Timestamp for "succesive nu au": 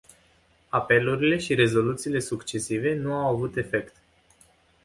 2.19-3.27